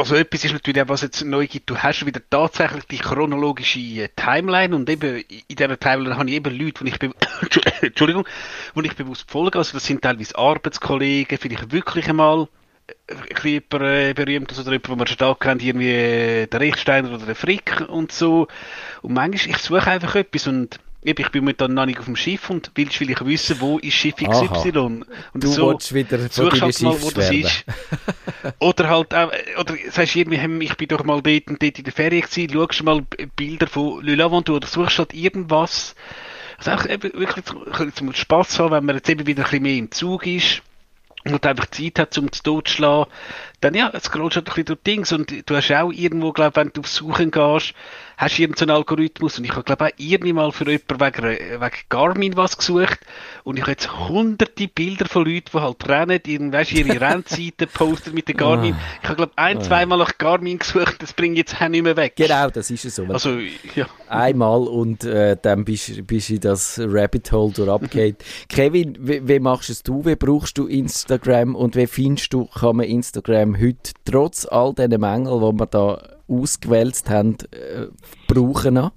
[0.00, 3.80] Also etwas ist natürlich auch, was jetzt neu gibt, du hast wieder tatsächlich die chronologische
[3.80, 7.00] äh, Timeline und eben in dieser Timeline habe ich eben Leute, die ich,
[7.82, 8.24] Entschuldigung,
[8.76, 12.46] die ich bewusst folge, also das sind teilweise Arbeitskollegen, vielleicht wirklich einmal
[12.86, 17.12] äh, ein bisschen äh, berühmt oder jemand, wo man schon da kennt, irgendwie der Richtsteiner
[17.12, 18.46] oder der Frick und so.
[19.02, 22.16] Und manchmal, ich suche einfach etwas und Eben, ich bin momentan noch nicht auf dem
[22.16, 24.26] Schiff und willst will ich wissen, wo ist Schiff XY.
[24.28, 25.06] Aha.
[25.32, 27.64] Und du so, willst wieder suchst halt mal, wo das ist.
[28.58, 31.84] oder halt auch, oder sagst du irgendwie, ich bin doch mal dort und dort in
[31.84, 33.02] der Ferien gewesen, schaust mal
[33.36, 35.94] Bilder von Le Lavandou oder suchst halt irgendwas,
[36.58, 37.44] also auch wirklich
[37.94, 40.62] zum Spass haben, wenn man jetzt eben wieder ein bisschen mehr im Zug ist
[41.24, 43.12] und einfach Zeit hat, um zu totschlagen,
[43.60, 46.56] dann ja, es scrollst halt ein bisschen durch Dings und du hast auch irgendwo, glaube
[46.56, 47.74] wenn du auf Suchen gehst,
[48.16, 51.76] hast du irgendeinen Algorithmus und ich habe, glaube auch irgendwie mal für jemanden wegen, wegen
[51.88, 53.00] Garmin was gesucht
[53.44, 57.68] und ich habe jetzt hunderte Bilder von Leuten, die halt rennen, in, weißt, ihre Rennzeiten
[57.72, 58.76] posten mit der Garmin.
[59.02, 61.96] Ich habe, glaube ein, zweimal nach Garmin gesucht, das bringe ich jetzt auch nicht mehr
[61.96, 62.14] weg.
[62.16, 63.04] Genau, das ist es so.
[63.04, 63.38] Also,
[63.74, 63.86] ja.
[64.08, 68.16] Einmal und äh, dann bist, bist du in das Rabbit Hole durchgefallen.
[68.48, 70.04] Kevin, wie, wie machst es du?
[70.04, 75.00] Wie brauchst du Instagram und wie findest du, kann man Instagram heute trotz all diesen
[75.00, 77.86] Mängeln, die wir da ausgewälzt haben, äh,
[78.26, 78.92] brauchen noch?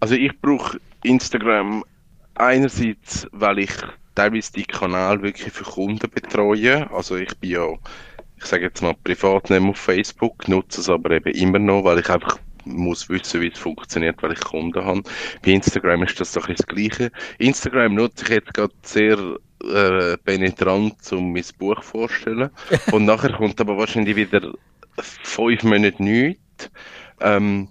[0.00, 1.84] Also ich brauche Instagram
[2.34, 3.72] einerseits, weil ich
[4.14, 6.90] teilweise die Kanal wirklich für Kunden betreue.
[6.90, 7.66] Also ich bin ja,
[8.36, 11.84] ich sage jetzt mal privat nicht mehr auf Facebook, nutze es aber eben immer noch,
[11.84, 15.02] weil ich einfach muss wissen, wie es funktioniert, weil ich Kunden habe.
[15.42, 17.10] Bei Instagram ist das doch das Gleiche.
[17.38, 19.18] Instagram nutze ich jetzt gerade sehr
[19.72, 22.50] äh, penetrant, um mein Buch vorzustellen.
[22.92, 24.52] Und nachher kommt aber wahrscheinlich wieder
[24.98, 26.70] fünf Monate nichts.
[27.20, 27.68] Ähm,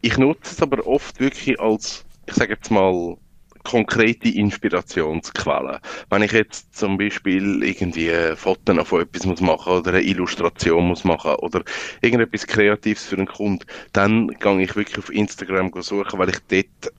[0.00, 3.16] ich nutze es aber oft wirklich als, ich sage jetzt mal,
[3.64, 5.80] konkrete Inspirationsquelle.
[6.10, 11.04] Wenn ich jetzt zum Beispiel irgendwie Fotos von etwas muss machen oder eine Illustration muss
[11.04, 11.62] machen oder
[12.00, 16.92] irgendetwas Kreatives für einen Kunden, dann gehe ich wirklich auf Instagram suchen, weil ich dort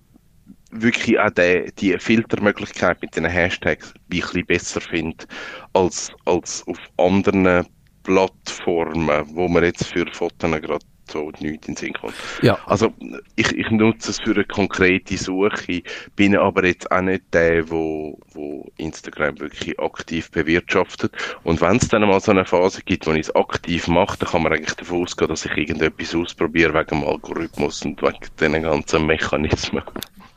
[0.73, 5.25] wirklich auch die, die Filtermöglichkeit mit den Hashtags ein bisschen besser finde
[5.73, 7.65] als, als auf anderen
[8.03, 12.13] Plattformen, wo man jetzt für Fotos gerade so nichts in den Sinn kommt.
[12.41, 12.57] Ja.
[12.65, 12.93] Also
[13.36, 15.83] ich, ich nutze es für eine konkrete Suche,
[16.15, 21.13] bin aber jetzt auch nicht der, wo, wo Instagram wirklich aktiv bewirtschaftet.
[21.43, 24.29] Und wenn es dann mal so eine Phase gibt, wo ich es aktiv mache, dann
[24.29, 28.63] kann man eigentlich davon ausgehen, dass ich irgendetwas ausprobiere wegen dem Algorithmus und wegen den
[28.63, 29.83] ganzen Mechanismen.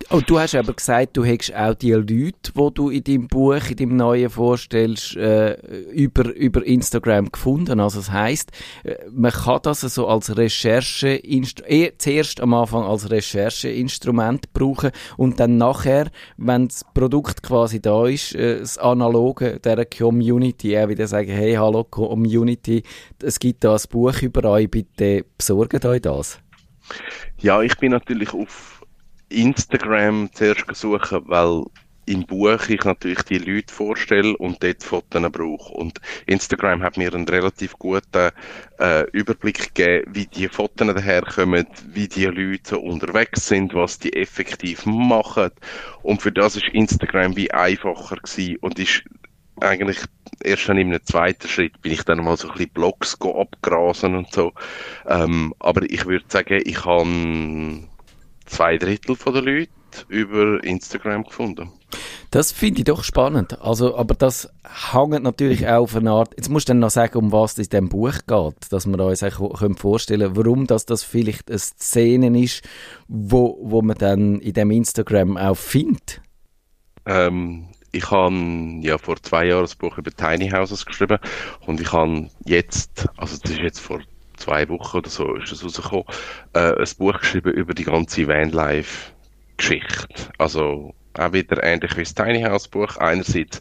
[0.09, 3.61] Und du hast aber gesagt, du hättest auch die Leute, die du in deinem Buch,
[3.69, 5.55] in deinem neuen vorstellst, äh,
[5.91, 7.81] über, über Instagram gefunden.
[7.81, 8.53] Also das heisst,
[8.85, 15.41] äh, man kann das so als Recherche, eh, zuerst am Anfang als Rechercheinstrument brauchen und
[15.41, 21.09] dann nachher, wenn das Produkt quasi da ist, äh, das Analoge der Community, auch wieder
[21.09, 22.85] sagen, hey, hallo Community,
[23.21, 26.39] es gibt da ein Buch über euch, bitte besorgt euch das.
[27.39, 28.76] Ja, ich bin natürlich auf
[29.29, 31.65] Instagram zuerst suchen, weil
[32.07, 35.73] im Buch ich natürlich die Leute vorstelle und dort Fotos brauche.
[35.75, 38.31] Und Instagram hat mir einen relativ guten
[38.79, 44.87] äh, Überblick gegeben, wie die Fotos daherkommen, wie die Leute unterwegs sind, was die effektiv
[44.87, 45.51] machen.
[46.03, 49.03] Und für das ist Instagram wie einfacher gewesen und ist
[49.61, 49.99] eigentlich
[50.45, 54.15] erst schon in einem zweiten Schritt bin ich dann mal so ein bisschen Blogs abgrasen
[54.15, 54.53] und so.
[55.07, 57.09] Ähm, aber ich würde sagen, ich habe
[58.47, 59.71] zwei Drittel der Leute
[60.09, 61.71] über Instagram gefunden.
[62.31, 63.61] Das finde ich doch spannend.
[63.61, 64.51] Also, aber das
[64.93, 66.35] hängt natürlich auch auf eine Art.
[66.37, 68.99] Jetzt musst du dann noch sagen, um was es in diesem Buch geht, dass wir
[68.99, 69.25] uns
[69.79, 72.63] vorstellen können, warum das, das vielleicht eine Szene ist,
[73.09, 76.21] wo, wo man dann in dem Instagram auch findet.
[77.07, 78.35] Ähm, ich habe
[78.81, 81.19] ja vor zwei Jahren das Buch über Tiny Houses geschrieben
[81.67, 84.01] und ich habe jetzt, also das ist jetzt vor
[84.37, 86.05] zwei Wochen oder so ist das rausgekommen,
[86.55, 90.31] äh, ein Buch geschrieben über die ganze Vanlife-Geschichte.
[90.39, 92.97] Also auch wieder ähnlich wie das Tiny House Buch.
[92.99, 93.61] Einerseits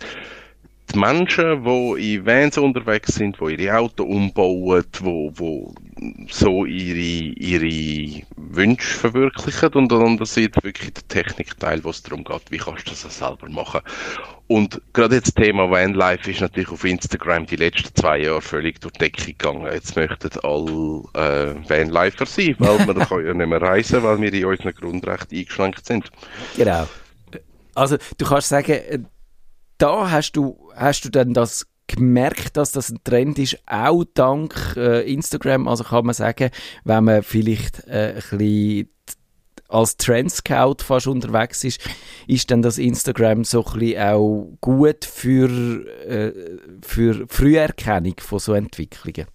[0.93, 7.33] die Menschen, die in Vans unterwegs sind, die ihre Auto umbauen, die, die so ihre,
[7.37, 12.91] ihre Wünsche verwirklichen und andererseits wirklich der Technikteil, wo es darum geht, wie kannst du
[12.91, 13.81] das selber machen.
[14.47, 18.79] Und gerade jetzt das Thema Vanlife ist natürlich auf Instagram die letzten zwei Jahre völlig
[18.79, 19.67] durch die Decke gegangen.
[19.71, 24.33] Jetzt möchten alle äh, Vanlifer sein, weil wir können ja nicht mehr reisen, weil wir
[24.33, 26.11] in unseren Grundrechten eingeschränkt sind.
[26.55, 26.87] Genau.
[27.73, 29.07] Also du kannst sagen,
[29.77, 34.75] da hast du, hast du dann das gemerkt, dass das ein Trend ist, auch dank
[34.75, 35.67] äh, Instagram.
[35.67, 36.49] Also kann man sagen,
[36.83, 38.89] wenn man vielleicht äh, ein bisschen
[39.67, 41.81] als Trendscout fast unterwegs ist,
[42.27, 45.49] ist dann das Instagram so ein bisschen auch gut für,
[46.07, 46.31] äh,
[46.81, 49.27] für Früherkennung von so Entwicklungen?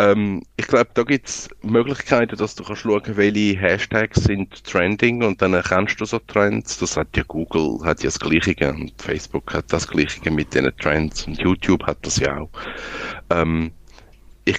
[0.00, 5.22] Ähm, ich glaube, da gibt es Möglichkeiten, dass du kannst schauen, welche Hashtags sind trending
[5.22, 6.78] und dann erkennst du so Trends.
[6.78, 10.72] Das hat ja Google, hat ja das Gleiche und Facebook hat das Gleiche mit den
[10.78, 12.50] Trends und YouTube hat das ja auch.
[13.28, 13.72] Ähm,
[14.46, 14.58] ich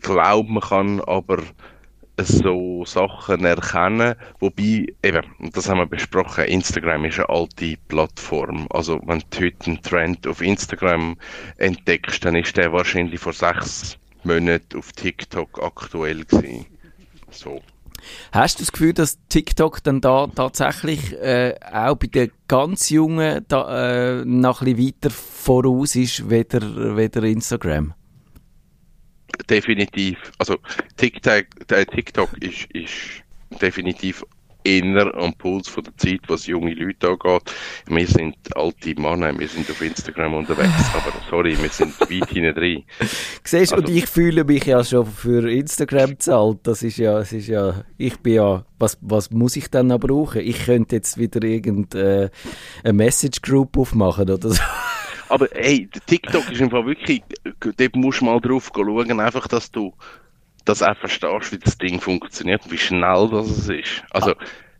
[0.00, 1.44] glaube, man kann aber
[2.18, 8.66] so Sachen erkennen, wobei, eben, das haben wir besprochen, Instagram ist eine alte Plattform.
[8.70, 11.16] Also wenn du heute einen Trend auf Instagram
[11.58, 16.66] entdeckst, dann ist der wahrscheinlich vor sechs Monaten auf TikTok aktuell gewesen.
[17.30, 17.62] So.
[18.32, 23.44] Hast du das Gefühl, dass TikTok dann da tatsächlich äh, auch bei den ganz Jungen
[23.48, 27.94] da, äh, noch ein bisschen weiter voraus ist, weder, weder Instagram?
[29.50, 30.18] Definitiv.
[30.38, 30.58] Also
[30.96, 33.22] TikTok, TikTok ist, ist
[33.60, 34.24] definitiv
[34.66, 37.54] eher am Puls von der Zeit, was junge Leute angeht.
[37.86, 42.54] Wir sind alte Männer, wir sind auf Instagram unterwegs, aber sorry, wir sind weit hinten
[42.54, 42.82] drin.
[43.44, 46.58] Siehst Also- und ich fühle mich ja schon für Instagram bezahlt.
[46.64, 50.00] Das ist ja, es ist ja, ich bin ja, was, was muss ich dann noch
[50.00, 50.40] brauchen?
[50.42, 52.30] Ich könnte jetzt wieder irgendeine
[52.84, 54.62] äh, Message Group aufmachen oder so.
[55.28, 57.22] Aber hey, TikTok ist einfach wirklich,
[57.60, 59.92] dort musst du mal drauf schauen, einfach, dass du
[60.66, 64.04] das auch verstehst, wie das Ding funktioniert und wie schnell das es ist.
[64.10, 64.34] Also,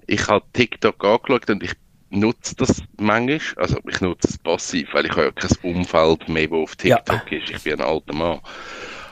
[0.07, 1.72] ich habe TikTok angeschaut und ich
[2.11, 6.51] nutze das manchmal, also ich nutze es passiv, weil ich habe ja kein Umfeld mehr,
[6.51, 6.96] wo auf Ja.
[6.99, 7.51] TikTok ist.
[7.51, 8.40] Ich bin ein alter Mann.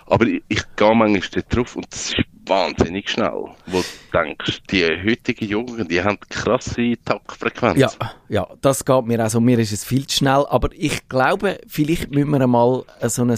[0.06, 3.46] Aber ich, ich gehe manchmal dort drauf und das ist wahnsinnig schnell.
[3.66, 7.78] Wo du denkst, die heutigen Jungen, die haben krasse Taktfrequenz.
[7.78, 7.90] Ja,
[8.28, 12.10] ja, das geht mir also mir ist es viel zu schnell, aber ich glaube, vielleicht
[12.10, 13.36] müssen wir einmal so eine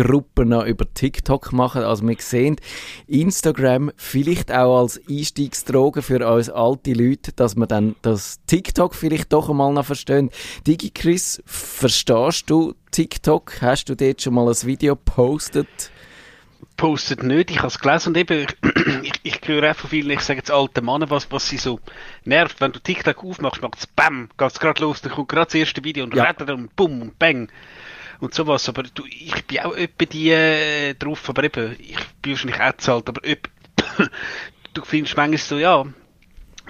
[0.00, 1.82] Selbsthilfegruppe noch über TikTok machen.
[1.82, 2.56] Also wir sehen
[3.06, 9.32] Instagram vielleicht auch als Einstiegsdroge für uns alte Leute, dass man dann das TikTok vielleicht
[9.32, 10.30] doch einmal noch verstehen.
[10.66, 13.60] Digi Chris, verstehst du TikTok?
[13.60, 15.68] Hast du dort schon mal ein Video gepostet?
[16.76, 17.50] postet nicht.
[17.50, 18.46] Ich habe es gelesen und eben,
[19.02, 21.78] ich, ich höre auch von vielen, ich sage jetzt alte Männer, was, was sie so
[22.24, 22.58] nervt.
[22.62, 25.54] Wenn du TikTok aufmachst, macht es BAM, geht es gerade los, dann kommt gerade das
[25.56, 26.32] erste Video und Ja.
[26.38, 26.54] ja.
[26.54, 27.48] und BUM und BANG
[28.20, 28.68] und sowas.
[28.68, 32.76] Aber du, ich bin auch etwa die äh, drauf, aber eben, ich bin wahrscheinlich auch
[32.76, 33.20] zu alt, aber
[34.74, 35.84] du findest manchmal so, ja,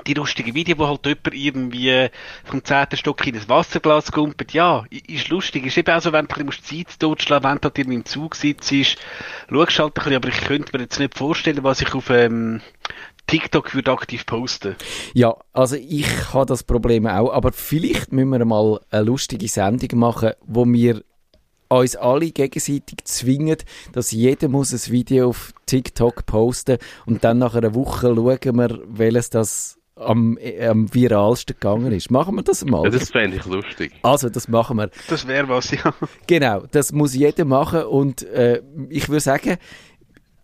[0.06, 2.08] die lustige Video, wo halt jemand irgendwie
[2.44, 5.66] vom zehnten Stock in ein Wasserglas kumpelt, ja, ist lustig.
[5.66, 8.04] Ist eben auch so, wenn du ein bisschen Zeit totschlagen wenn du halt irgendwie im
[8.04, 8.98] Zug sitzt, schaust
[9.78, 12.60] halt ein bisschen, aber ich könnte mir jetzt nicht vorstellen, was ich auf ähm,
[13.26, 14.76] TikTok würde aktiv posten.
[15.14, 19.98] Ja, also ich habe das Problem auch, aber vielleicht müssen wir mal eine lustige Sendung
[20.00, 21.02] machen, wo wir
[21.78, 23.56] uns alle gegenseitig zwingen,
[23.92, 28.80] dass jeder muss ein Video auf TikTok posten und dann nach einer Woche schauen wir,
[28.88, 32.10] welches das am, am viralsten gegangen ist.
[32.10, 32.84] Machen wir das mal?
[32.84, 33.92] Ja, das fände ich lustig.
[34.02, 34.90] Also, das machen wir.
[35.08, 35.94] Das wäre was, ja.
[36.26, 39.58] Genau, das muss jeder machen und äh, ich würde sagen,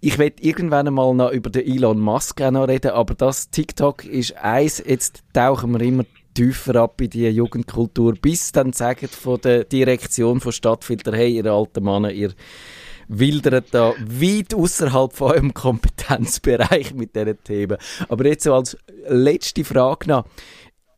[0.00, 4.04] ich werde irgendwann einmal noch über den Elon Musk auch noch reden, aber das TikTok
[4.04, 6.04] ist eins, jetzt tauchen wir immer
[6.36, 11.46] tiefer ab in die Jugendkultur, bis dann sagen von der Direktion von Stadtfilter, hey, ihr
[11.46, 12.32] alten Männer, ihr
[13.08, 17.78] wildert da weit außerhalb von eurem Kompetenzbereich mit diesen Themen.
[18.08, 18.76] Aber jetzt so als
[19.08, 20.26] letzte Frage noch.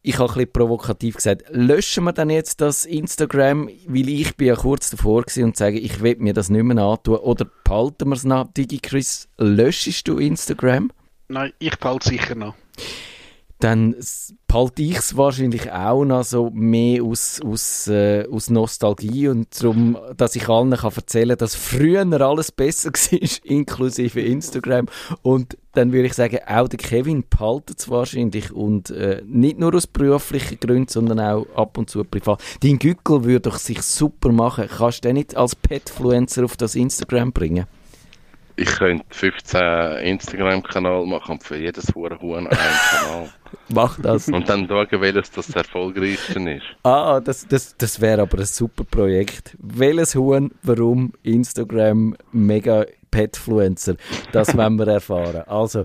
[0.03, 4.47] Ich habe ein bisschen provokativ gesagt, löschen wir dann jetzt das Instagram, weil ich bin
[4.47, 8.09] ja kurz davor gewesen und sage, ich will mir das nicht mehr antun, oder behalten
[8.09, 8.51] wir es noch?
[8.53, 10.91] Digi Chris, löschst du Instagram?
[11.29, 12.55] Nein, ich behalte sicher noch.
[13.61, 13.97] Dann
[14.47, 19.99] behalte ich es wahrscheinlich auch noch so mehr aus, aus, äh, aus Nostalgie und darum,
[20.17, 24.87] dass ich allen kann erzählen kann, dass früher alles besser war, inklusive Instagram.
[25.23, 29.75] Und dann würde ich sagen, auch der Kevin behaltet es wahrscheinlich und äh, nicht nur
[29.75, 32.43] aus beruflichen Gründen, sondern auch ab und zu privat.
[32.63, 34.69] Dein Gückel würde doch sich super machen.
[34.69, 37.67] Kannst du den nicht als Petfluencer auf das Instagram bringen?
[38.59, 43.29] Ich könnte 15 Instagram-Kanal machen und für jedes Hurenhuhn einen Kanal.
[43.69, 44.29] Mach das.
[44.29, 46.65] Und dann schauen, welches das erfolgreichste ist.
[46.83, 49.57] Ah, das, das, das wäre aber ein super Projekt.
[49.61, 53.95] Welches Huhn, warum Instagram mega Petfluencer?
[54.33, 55.45] Das wollen wir erfahren.
[55.47, 55.85] Also,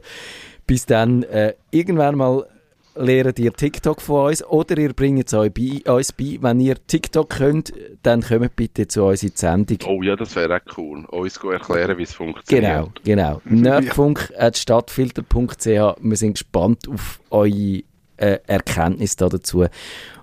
[0.65, 2.47] bis dann, äh, irgendwann mal
[2.95, 6.37] lernt ihr TikTok von uns oder ihr bringt es euch bei, uns bei.
[6.39, 9.79] Wenn ihr TikTok könnt, dann kommt bitte zu uns in die Sendung.
[9.87, 11.05] Oh ja, das wäre auch cool.
[11.05, 12.91] Uns erklären, wie es funktioniert.
[13.03, 13.41] Genau, genau.
[13.61, 15.65] Nerdfunk.stadtfilter.ch.
[15.65, 17.83] Wir sind gespannt auf eure
[18.17, 19.65] äh, Erkenntnisse da dazu.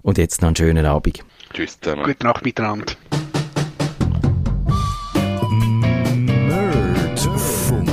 [0.02, 1.24] Und jetzt noch einen schönen Abend.
[1.52, 2.04] Tschüss zusammen.
[2.04, 2.92] Gute Nacht miteinander.
[6.46, 7.90] Nerdfunk.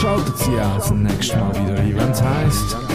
[0.00, 2.87] Schaltet Sie auch das nächste Mal wieder ein, wenn es heisst